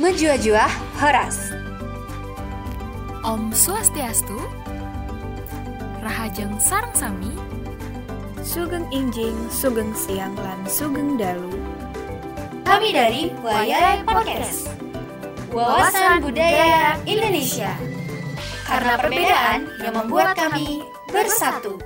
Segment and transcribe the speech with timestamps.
[0.00, 0.64] Menjua-jua
[0.96, 1.52] Horas.
[3.20, 4.32] Om Swastiastu
[6.00, 7.36] Rahajeng Sarang Sami
[8.40, 11.52] Sugeng Injing, Sugeng Siang, lan Sugeng Dalu.
[12.64, 14.72] Kami dari Wayai Podcast
[15.52, 17.76] Wawasan Budaya Indonesia.
[18.64, 20.80] Karena perbedaan yang membuat kami
[21.12, 21.76] bersatu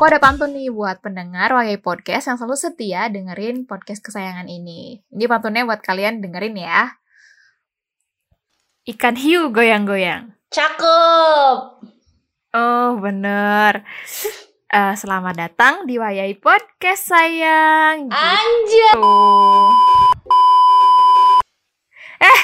[0.00, 5.04] aku ada pantun nih buat pendengar Wayai Podcast yang selalu setia dengerin podcast kesayangan ini.
[5.12, 6.96] Ini pantunnya buat kalian dengerin ya.
[8.88, 10.32] Ikan hiu goyang-goyang.
[10.48, 11.84] Cakep
[12.56, 13.84] Oh, bener.
[14.72, 18.08] Eh, selamat datang di Wayai Podcast, sayang.
[18.08, 19.16] Anjir Gitu.
[22.24, 22.40] Eh,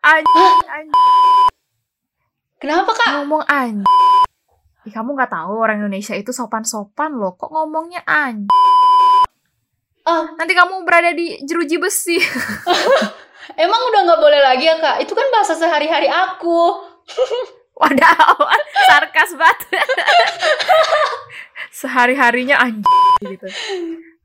[0.00, 1.52] anjing, anjing.
[2.56, 3.20] Kenapa kak?
[3.20, 4.15] Ngomong anjing.
[4.86, 7.34] Ih, kamu nggak tahu orang Indonesia itu sopan-sopan loh.
[7.34, 8.46] Kok ngomongnya anjing?
[10.06, 12.22] Oh Nanti kamu berada di jeruji besi.
[13.66, 15.02] emang udah nggak boleh lagi ya kak?
[15.02, 16.58] Itu kan bahasa sehari-hari aku
[17.82, 18.40] Wadah,
[18.88, 19.68] sarkas banget.
[21.84, 22.88] Sehari-harinya anjing
[23.20, 23.46] gitu.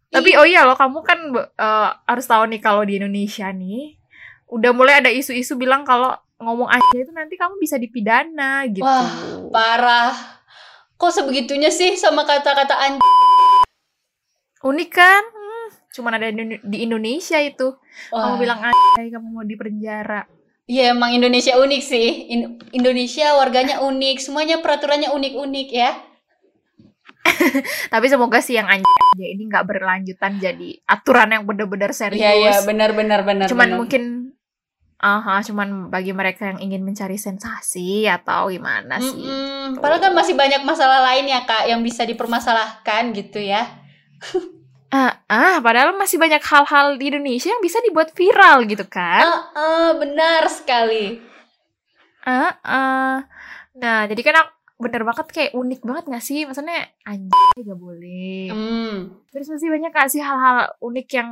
[0.07, 3.99] Tapi oh iya loh, kamu kan eh, harus tahu nih kalau di Indonesia nih
[4.47, 8.87] udah mulai ada isu-isu bilang kalau ngomong anjing itu nanti kamu bisa dipidana gitu.
[8.87, 10.40] Wah, Parah
[11.01, 13.01] Kok sebegitunya sih sama kata-kata anjir?
[14.61, 15.23] Unik kan?
[15.33, 15.67] Hmm,
[15.97, 16.29] cuman ada
[16.61, 17.73] di Indonesia itu.
[18.13, 20.29] Kamu bilang anjing, kamu mau di penjara.
[20.69, 22.29] Iya emang Indonesia unik sih.
[22.29, 25.97] In- Indonesia warganya unik, semuanya peraturannya unik-unik ya.
[27.93, 32.21] Tapi semoga sih yang anjing aja ini nggak berlanjutan jadi aturan yang bener-bener serius.
[32.21, 33.77] Iya iya benar benar cuman benar.
[33.81, 34.01] mungkin
[35.01, 39.75] aha cuman bagi mereka yang ingin mencari sensasi atau gimana sih Mm-mm.
[39.75, 43.65] Padahal kan masih banyak masalah lain ya kak yang bisa dipermasalahkan gitu ya.
[44.93, 49.41] ah ah padahal masih banyak hal-hal di Indonesia yang bisa dibuat viral gitu kan Ah,
[49.53, 51.17] ah, benar sekali.
[52.21, 53.15] ah ah
[53.73, 58.49] nah jadi kan aku- bener banget kayak unik banget gak sih maksudnya anjay gak boleh
[58.49, 58.97] Hmm.
[59.29, 61.29] terus masih banyak gak sih hal-hal unik yang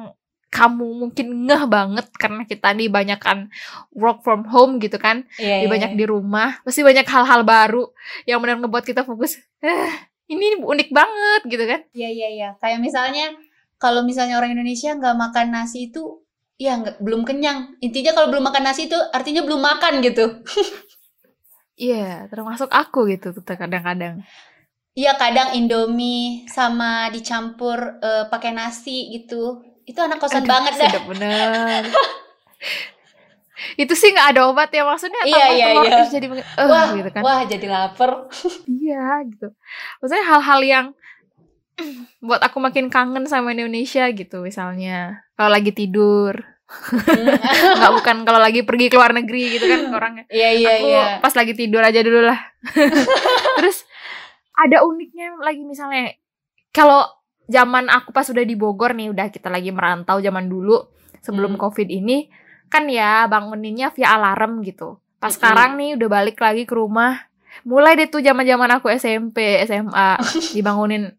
[0.49, 3.53] kamu mungkin ngeh banget karena kita nih banyakan
[3.93, 5.71] work from home gitu kan Iya, di iya.
[5.71, 7.85] banyak di rumah pasti banyak hal-hal baru
[8.25, 9.93] yang benar ngebuat kita fokus eh
[10.29, 12.49] ini unik banget gitu kan Iya iya iya.
[12.61, 13.33] Kayak misalnya
[13.79, 16.21] kalau misalnya orang Indonesia nggak makan nasi itu
[16.59, 17.79] ya nggak belum kenyang.
[17.79, 20.43] Intinya kalau belum makan nasi itu artinya belum makan gitu.
[21.79, 24.21] iya termasuk aku gitu kadang-kadang
[24.97, 29.63] Iya kadang Indomie sama dicampur eh, pakai nasi gitu.
[29.89, 31.01] Itu anak kosan Aduh, banget dah.
[31.03, 31.83] bener
[33.75, 36.03] itu sih nggak ada obat ya maksudnya Iya, iya, iya.
[36.07, 38.27] jadi eh, Wah, gitu kan wah jadi lapar.
[38.79, 39.51] iya gitu
[39.99, 40.85] maksudnya hal-hal yang
[42.23, 46.35] buat aku makin kangen sama Indonesia gitu misalnya kalau lagi tidur
[47.79, 51.05] nggak bukan kalau lagi pergi ke luar negeri gitu kan orangnya Iya iya aku iya.
[51.17, 52.37] pas lagi tidur aja dulu lah.
[53.57, 53.89] Terus
[54.53, 56.13] ada uniknya lagi misalnya
[56.69, 57.09] kalau
[57.49, 60.85] zaman aku pas udah di Bogor nih, udah kita lagi merantau zaman dulu
[61.19, 61.61] sebelum Hmm.
[61.67, 62.29] Covid ini
[62.69, 65.01] kan ya banguninnya via alarm gitu.
[65.17, 65.41] Pas Mm-mm.
[65.41, 67.25] sekarang nih udah balik lagi ke rumah,
[67.65, 70.15] mulai deh tuh zaman-zaman aku SMP, SMA
[70.55, 71.11] dibangunin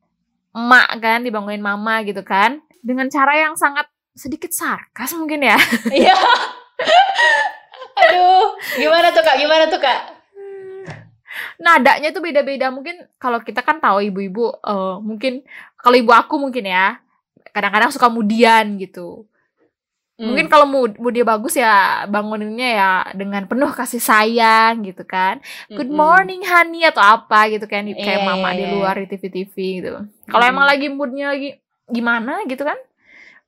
[0.54, 2.62] emak kan, dibangunin mama gitu kan.
[2.80, 5.58] Dengan cara yang sangat sedikit sarkas mungkin ya.
[5.90, 6.16] Iya.
[8.00, 9.36] Aduh, gimana tuh kak?
[9.36, 10.09] Gimana tuh kak?
[11.60, 12.72] Nadanya tuh beda-beda.
[12.72, 15.44] Mungkin kalau kita kan tahu ibu-ibu eh, mungkin
[15.76, 16.98] kalau ibu aku mungkin ya
[17.52, 19.28] kadang-kadang suka mudian gitu.
[20.20, 20.36] Hmm.
[20.36, 25.40] mungkin kalau mood moodnya bagus ya banguninnya ya dengan penuh kasih sayang gitu kan.
[25.72, 27.88] Good morning honey atau apa gitu kan.
[27.88, 28.72] Kayak Iya, mama iya, di iya.
[28.76, 29.88] luar di TV-TV gitu.
[30.28, 30.52] Kalau Mm.
[30.52, 31.56] emang lagi moodnya lagi
[31.88, 32.76] gimana gitu kan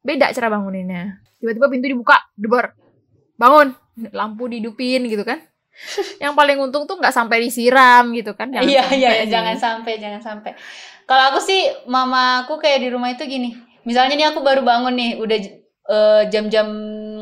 [0.01, 1.21] beda cara banguninnya.
[1.45, 2.73] Tiba-tiba pintu dibuka debar
[3.37, 3.77] bangun
[4.17, 5.45] lampu dihidupin gitu kan
[6.23, 9.31] yang paling untung tuh nggak sampai disiram gitu kan Jangan Iya sampai iya nih.
[9.33, 10.51] jangan sampai jangan sampai.
[11.03, 11.61] Kalau aku sih
[11.91, 13.57] mama aku kayak di rumah itu gini.
[13.83, 15.39] Misalnya nih aku baru bangun nih udah
[15.83, 16.69] eh, jam-jam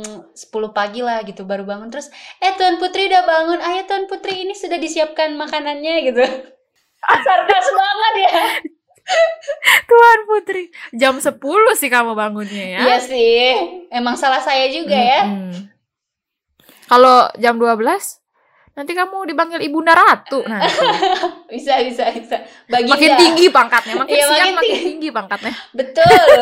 [0.05, 0.37] 10
[0.76, 3.58] pagi lah gitu baru bangun terus eh Tuan Putri udah bangun.
[3.58, 6.20] Ayo Tuan Putri ini sudah disiapkan makanannya gitu.
[7.25, 8.32] Sarkas banget ya.
[11.00, 11.41] jam 10
[11.81, 12.81] sih kamu bangunnya ya.
[12.85, 13.43] Iya sih.
[13.91, 15.25] Emang salah saya juga ya.
[15.26, 15.70] Mm-mm.
[16.87, 18.19] Kalau jam 12
[18.72, 20.70] nanti kamu dipanggil Ibunda Ratu nanti.
[21.49, 22.37] Bisa, bisa, bisa.
[22.67, 22.94] Baginda.
[22.94, 24.84] makin tinggi pangkatnya, makin Iya, siang makin makin tinggi.
[24.87, 25.55] tinggi pangkatnya.
[25.72, 26.17] Betul.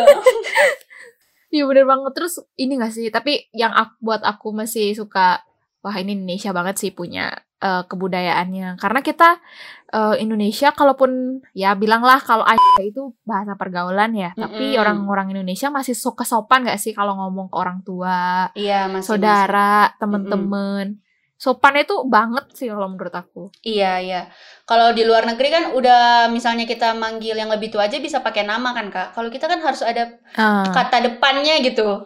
[1.49, 5.41] Iya bener banget terus ini gak sih tapi yang aku, buat aku masih suka
[5.81, 9.41] wah ini Indonesia banget sih punya eh, kebudayaannya karena kita
[9.89, 14.81] eh, Indonesia kalaupun ya bilanglah kalau aja itu bahasa pergaulan ya tapi Mm-mm.
[14.85, 19.17] orang-orang Indonesia masih suka sopan gak sih kalau ngomong ke orang tua Iya, masih.
[19.17, 21.01] saudara temen-temen
[21.39, 24.23] sopan itu banget sih kalau menurut aku Iya, iya.
[24.63, 28.43] Kalau di luar negeri kan udah misalnya kita manggil yang lebih tua aja bisa pakai
[28.43, 29.15] nama kan, Kak.
[29.15, 32.03] Kalau kita kan harus ada Ah, kata depannya gitu.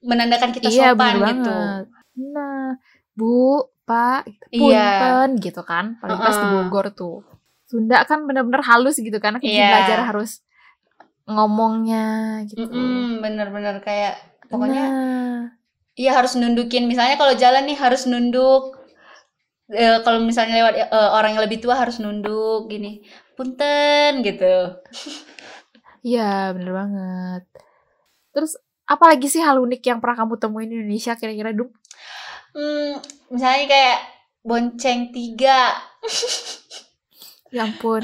[0.00, 1.56] Menandakan kita iya sopan bener gitu.
[2.14, 2.78] nah
[3.12, 4.86] bu pak gitu, Iya.
[4.94, 6.46] punten gitu kan paling pas di.
[6.46, 7.26] Bogor tuh
[7.66, 9.68] Sunda kan bener-bener halus gitu kan kita Iya.
[9.68, 10.40] belajar harus
[11.26, 12.06] ngomongnya
[12.46, 14.16] gitu Mm-mm, bener-bener kayak
[14.48, 15.38] pokoknya Nah,
[15.98, 16.86] iya harus nundukin.
[16.86, 18.78] Misalnya kalau jalan nih harus nunduk.
[19.68, 23.02] Eh, kalau misalnya lewat eh, orang yang lebih tua harus nunduk gini.
[23.36, 24.78] Punten gitu.
[25.98, 27.42] iya bener banget
[28.38, 28.54] terus
[28.86, 31.68] apa lagi sih hal unik yang pernah kamu temuin di Indonesia kira-kira Dum?
[32.54, 33.02] Hmm,
[33.34, 33.98] misalnya kayak
[34.46, 35.74] bonceng tiga.
[37.52, 38.00] Ya ampun,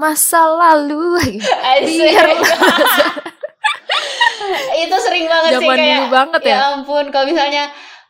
[0.00, 1.20] masa lalu
[1.76, 2.00] Asik.
[2.00, 2.26] Biar
[4.72, 6.54] itu sering banget sih zaman kayak dulu banget ya.
[6.54, 7.64] ya ampun kalau misalnya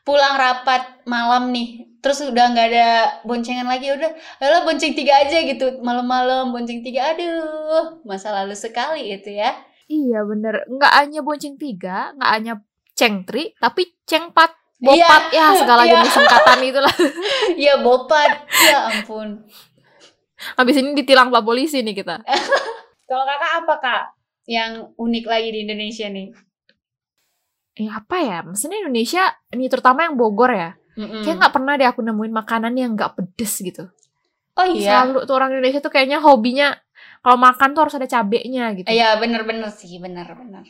[0.04, 2.88] pulang rapat malam nih terus udah nggak ada
[3.24, 4.12] boncengan lagi udah
[4.44, 9.52] ayolah bonceng tiga aja gitu malam-malam bonceng tiga aduh masa lalu sekali itu ya
[9.84, 12.54] Iya bener, nggak hanya bonceng tiga, nggak hanya
[12.96, 16.00] cengtri, tapi cengpat, bopat ya segala iya.
[16.00, 16.94] jenis singkatan itulah.
[17.60, 19.44] ya bopat ya ampun
[20.56, 22.16] Habis ini ditilang pak polisi nih kita.
[23.08, 24.02] kalau kakak apa kak
[24.44, 26.28] yang unik lagi di Indonesia nih
[27.74, 28.38] Eh apa ya?
[28.46, 30.78] Maksudnya Indonesia, ini terutama yang Bogor ya.
[30.94, 31.26] Mm-mm.
[31.26, 33.90] Kayak nggak pernah deh aku nemuin makanan yang nggak pedes gitu.
[34.54, 36.70] oh iya Selalu tuh orang Indonesia tuh kayaknya hobinya
[37.18, 38.86] kalau makan tuh harus ada cabenya gitu.
[38.86, 40.62] Iya bener-bener sih bener-bener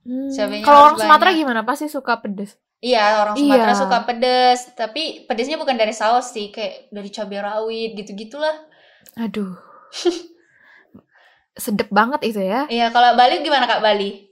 [0.00, 0.28] Hmm,
[0.64, 1.40] Kalau orang Sumatera banyak.
[1.44, 1.60] gimana?
[1.64, 2.56] Pasti suka pedes.
[2.80, 3.80] Iya, orang Sumatera Iya.
[3.80, 8.64] suka pedes, tapi pedesnya bukan dari saus sih, kayak dari cabai rawit gitu-gitulah.
[9.16, 9.56] Aduh.
[11.58, 12.66] Sedep banget itu ya.
[12.70, 14.30] Iya, kalau Bali gimana Kak Bali?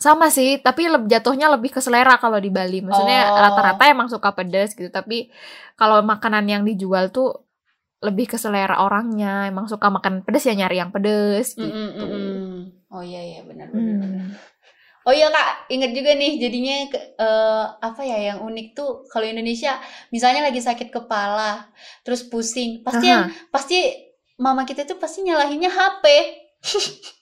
[0.00, 2.80] Sama sih, tapi jatuhnya lebih ke selera kalau di Bali.
[2.80, 3.36] Maksudnya Oh.
[3.36, 5.28] rata-rata emang suka pedas gitu, tapi
[5.76, 7.44] kalau makanan yang dijual tuh
[8.00, 9.44] lebih ke selera orangnya.
[9.52, 11.68] Emang suka makan pedas ya nyari yang pedas gitu.
[11.68, 12.50] Mm-mm, mm-mm.
[12.90, 14.00] Oh iya iya benar-benar.
[14.00, 14.32] Hmm.
[15.04, 19.80] Oh iya Kak, inget juga nih jadinya eh, apa ya yang unik tuh kalau Indonesia
[20.12, 21.72] misalnya lagi sakit kepala,
[22.04, 23.12] terus pusing, pasti Aha.
[23.12, 23.80] yang pasti
[24.40, 26.04] mama kita tuh pasti nyalahinnya HP.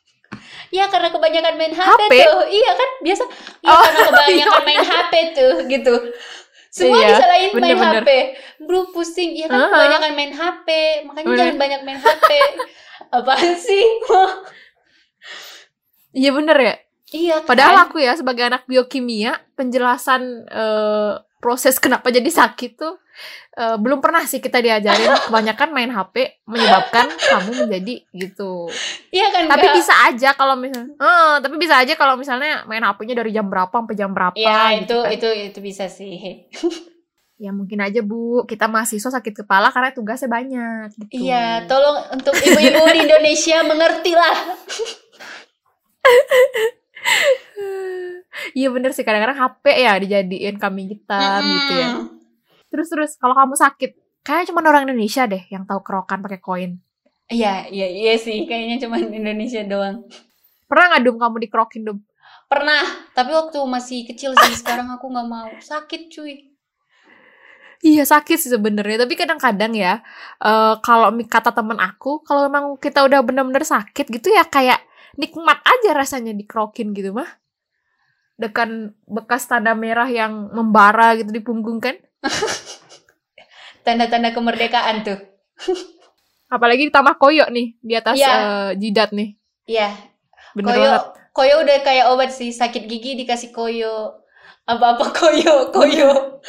[0.69, 2.13] Ya karena kebanyakan main HP, HP?
[2.29, 2.45] tuh.
[2.45, 3.25] Iya kan biasa.
[3.59, 5.95] Iya Oh, karena kebanyakan main HP tuh gitu.
[6.69, 8.03] Semua Iya, disalahin main bener-bener.
[8.05, 8.11] HP.
[8.61, 9.73] Bro pusing, iya kan Aha.
[9.73, 10.69] kebanyakan main HP.
[11.09, 11.39] Makanya Bener.
[11.41, 12.31] jangan banyak main HP.
[13.17, 13.85] Apaan sih?
[16.13, 16.75] Iya bener ya.
[17.09, 17.49] iya kan?
[17.49, 22.99] Padahal aku ya sebagai anak biokimia, penjelasan eh, proses kenapa jadi sakit tuh
[23.55, 25.11] eh, belum pernah sih kita diajarin.
[25.31, 28.67] Kebanyakan main HP menyebabkan kamu menjadi gitu.
[29.15, 29.75] Iya kan Tapi Kak?
[29.79, 33.71] bisa aja kalau misalnya, eh, tapi bisa aja kalau misalnya main HP-nya dari jam berapa
[33.71, 34.35] sampai jam berapa.
[34.35, 35.15] Iya gitu itu kan.
[35.15, 36.15] itu itu bisa sih.
[37.39, 40.91] Ya mungkin aja bu, kita mahasiswa sakit kepala karena tugasnya banyak.
[41.07, 41.31] Gitu.
[41.31, 44.59] Iya, tolong untuk ibu-ibu di Indonesia mengertilah.
[48.55, 51.91] Iya bener sih kadang-kadang HP ya dijadiin kambing hitam gitu ya.
[52.69, 53.91] Terus terus kalau kamu sakit,
[54.23, 56.73] kayak cuma orang Indonesia deh yang tahu kerokan pakai koin.
[57.29, 58.49] Iya, iya, iya sih.
[58.49, 60.05] Kayaknya cuma Indonesia doang.
[60.69, 61.99] Pernah nggak dum kamu dikerokin dum?
[62.49, 64.55] Pernah, tapi waktu masih kecil sih.
[64.57, 65.49] Sekarang aku nggak mau.
[65.61, 66.49] Sakit cuy.
[67.79, 70.03] Iya sakit sih sebenarnya, tapi kadang-kadang ya
[70.43, 74.83] eh kalau kata temen aku, kalau memang kita udah bener-bener sakit gitu ya kayak
[75.19, 77.27] nikmat aja rasanya dikerokin gitu mah.
[78.39, 81.99] Dengan bekas tanda merah yang membara gitu di punggung kan.
[83.85, 85.19] Tanda-tanda kemerdekaan tuh.
[86.55, 88.31] Apalagi ditambah koyo nih di atas Iya.
[88.31, 89.37] eh, jidat nih.
[89.69, 89.91] Iya,
[90.55, 91.03] Bener koyo, banget.
[91.35, 92.49] koyo udah kayak obat sih.
[92.49, 94.17] Sakit gigi dikasih koyo.
[94.65, 96.41] Apa-apa koyo, koyo.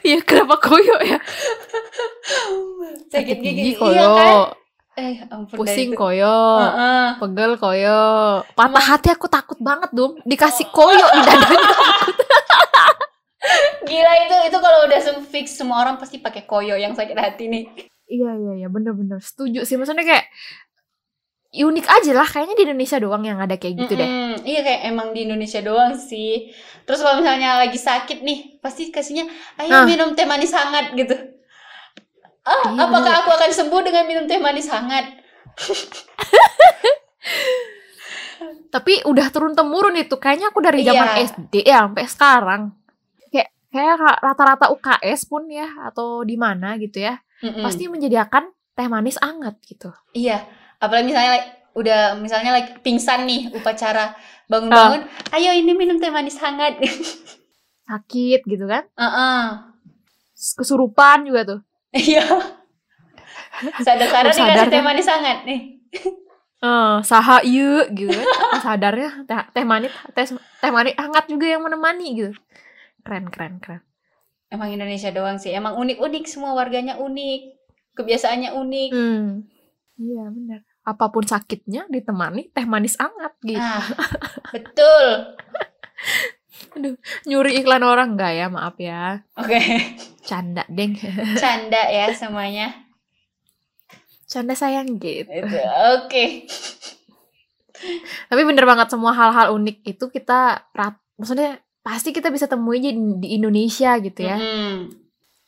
[0.00, 1.18] Iya kenapa koyo ya?
[3.10, 4.36] Sakit gigi, koyo, iya kan?
[4.98, 7.22] Eh, ampun pusing koyo, Heeh.
[7.22, 11.62] pegel koyo, patah hati aku takut banget dum dikasih koyo di dadanya.
[13.88, 15.00] Gila itu itu kalau udah
[15.30, 17.64] fix semua orang pasti pakai koyo yang sakit hati nih.
[18.10, 20.26] Iya iya iya bener-bener setuju sih maksudnya kayak
[21.48, 24.04] unik aja lah kayaknya di Indonesia doang yang ada kayak gitu deh.
[24.04, 24.44] Mm-mm.
[24.44, 26.52] Iya kayak emang di Indonesia doang sih.
[26.84, 29.24] Terus kalau misalnya lagi sakit nih, pasti kasihnya
[29.56, 29.84] ayo Ah.
[29.88, 31.16] minum teh manis hangat gitu.
[32.48, 33.20] Ah, Iya, apakah bener.
[33.20, 35.04] aku akan sembuh dengan minum teh manis hangat?
[38.68, 40.88] Tapi udah turun temurun itu kayaknya aku dari Iya.
[40.92, 42.62] zaman SD ya sampai sekarang.
[43.28, 47.60] Kayak kayak ra- rata-rata UKS pun ya atau di mana gitu ya Mm-mm.
[47.60, 49.90] pasti menyediakan teh manis anget gitu.
[50.12, 50.44] Iya,
[50.78, 54.14] apalagi misalnya like, udah misalnya lagi pingsan nih upacara
[54.46, 56.78] bangun-bangun, ayo ini minum teh manis hangat.
[57.88, 58.84] Sakit gitu kan.
[58.94, 59.42] Heeh.
[60.54, 61.60] Kesurupan juga tuh.
[61.94, 62.24] Iya.
[63.82, 65.60] Sadar-sadar Oh, sadar dikasih teh manis hangat nih.
[66.58, 68.18] Eh, saha ieu gitu
[68.58, 72.32] sadarnya teh, teh manis teh, teh manis hangat juga yang menemani gitu.
[73.06, 73.82] Keren keren keren.
[74.50, 75.52] Emang Indonesia doang sih.
[75.52, 77.40] Emang unik-unik semua warganya unik.
[77.94, 78.90] Kebiasaannya unik.
[78.90, 79.46] Hmm.
[79.98, 80.60] Iya benar.
[80.82, 83.60] Apa pun sakitnya ditemani teh manis hangat gitu.
[83.60, 83.84] Ah,
[84.50, 85.06] betul.
[87.26, 89.22] Nyuri iklan orang enggak ya, maaf ya.
[89.38, 89.60] Oke,
[90.28, 90.92] Canda, deng.
[91.42, 92.74] canda ya semuanya.
[94.28, 95.24] Canda sayang gitu.
[95.24, 95.58] Itu.
[95.96, 96.44] Oke.
[98.28, 100.68] Tapi bener banget semua hal-hal unik itu kita
[101.16, 102.92] maksudnya pasti kita bisa temui di,
[103.32, 104.36] Indonesia gitu ya.
[104.36, 104.92] Mm-mm.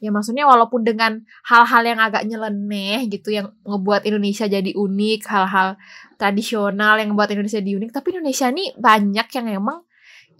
[0.01, 5.77] Ya maksudnya walaupun dengan hal-hal yang agak nyeleneh gitu yang ngebuat Indonesia jadi unik, hal-hal
[6.17, 9.85] tradisional yang membuat Indonesia di unik, tapi Indonesia nih banyak yang emang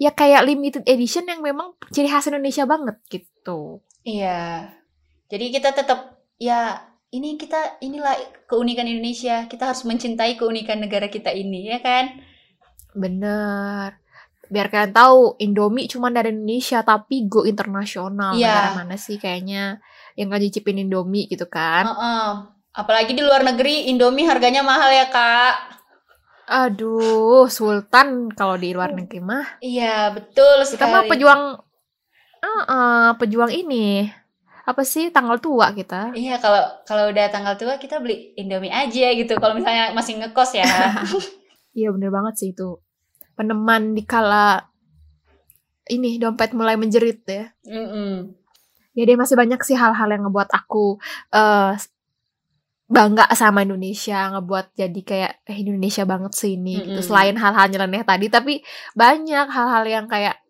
[0.01, 3.85] ya kayak limited edition yang memang ciri khas Indonesia banget gitu.
[4.01, 4.73] Iya.
[5.29, 8.17] Jadi kita tetap ya ini kita inilah
[8.49, 9.45] keunikan Indonesia.
[9.45, 12.17] Kita harus mencintai keunikan negara kita ini, ya kan?
[12.97, 14.01] Bener.
[14.51, 18.35] Biar kalian tahu, Indomie cuma dari Indonesia, tapi go internasional.
[18.35, 18.51] Iya.
[18.51, 19.79] Negara mana sih kayaknya
[20.19, 21.87] yang nggak nyicipin Indomie gitu kan.
[21.87, 22.27] Heeh.
[22.71, 25.80] Apalagi di luar negeri Indomie harganya mahal ya, Kak.
[26.51, 29.63] Aduh, Sultan kalau di luar negeri mah.
[29.63, 31.11] Iya, betul Kita mah sekali.
[31.15, 31.43] pejuang,
[32.41, 34.09] Ah, ah, pejuang ini.
[34.67, 36.11] Apa sih tanggal tua kita?
[36.17, 39.37] Iya, kalau kalau udah tanggal tua kita beli Indomie aja gitu.
[39.37, 40.67] Kalau misalnya masih ngekos ya.
[41.71, 42.83] Iya bener banget sih itu.
[43.39, 44.59] Peneman di kala
[45.87, 47.47] ini dompet mulai menjerit ya.
[47.63, 48.35] Mm-mm.
[48.91, 50.99] ya deh masih banyak sih hal-hal yang ngebuat aku
[51.31, 51.79] eh
[52.91, 57.07] bangga sama Indonesia ngebuat jadi kayak eh Indonesia banget sih ini gitu Mm-mm.
[57.07, 58.67] selain hal-hal nyeleneh tadi tapi
[58.99, 60.43] banyak hal-hal yang kayak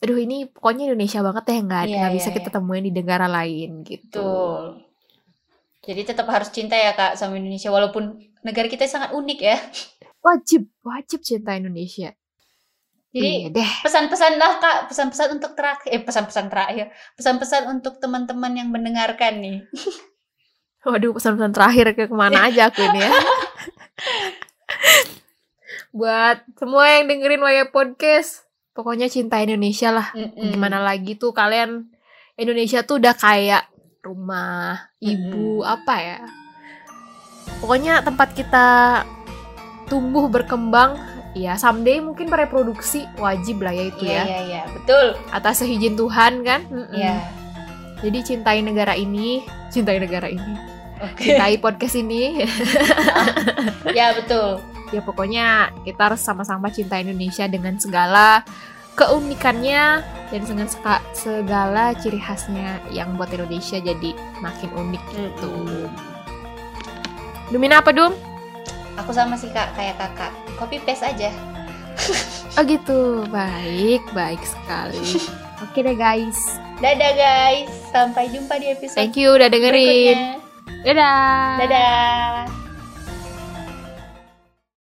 [0.00, 2.54] aduh ini pokoknya Indonesia banget deh nggak Iya, nggak bisa iya, kita iya.
[2.56, 4.64] temuin di negara lain gitu Betul.
[5.80, 8.12] Jadi tetap harus cinta ya, Kak, sama Indonesia walaupun
[8.44, 9.56] negara kita sangat unik ya.
[10.26, 12.12] wajib wajib cinta Indonesia
[13.10, 16.86] Jadi iya deh pesan-pesan lah kak pesan-pesan untuk terakhir eh pesan-pesan terakhir
[17.18, 19.58] pesan-pesan untuk teman-teman yang mendengarkan nih
[20.80, 23.12] Waduh, pesan-pesan terakhir ke ke mana aja aku ini ya.
[25.96, 30.08] Buat semua yang dengerin Waya Podcast, pokoknya cinta Indonesia lah.
[30.16, 30.56] Mm-mm.
[30.56, 31.90] Gimana lagi tuh kalian
[32.40, 33.68] Indonesia tuh udah kayak
[34.00, 35.68] rumah, ibu, Mm-mm.
[35.68, 36.18] apa ya.
[37.60, 38.66] Pokoknya tempat kita
[39.90, 40.96] tumbuh berkembang,
[41.36, 44.24] ya someday mungkin bereproduksi wajib lah ya itu iya ya.
[44.24, 46.64] iya iya betul Atas seizin Tuhan kan.
[46.94, 47.20] Iya
[48.00, 50.56] Jadi cintai negara ini, cintai negara ini,
[51.00, 52.44] oke cintai podcast ini.
[53.98, 58.42] ya betul ya pokoknya kita harus sama-sama cinta Indonesia dengan segala
[58.98, 60.68] keunikannya dan dengan
[61.14, 64.10] segala ciri khasnya yang buat Indonesia jadi
[64.42, 65.50] makin unik gitu.
[65.50, 65.88] Mm-mm.
[67.50, 68.14] Dumin apa Dum?
[68.98, 70.28] aku sama sih kak kayak kakak
[70.60, 71.32] copy paste aja
[72.58, 75.22] Oh gitu, baik, baik sekali.
[75.64, 80.18] Oke deh guys, dadah guys sampai jumpa di episode thank you udah dengerin.
[80.18, 80.49] berikutnya
[80.80, 81.60] Dadah.
[81.60, 82.59] dadah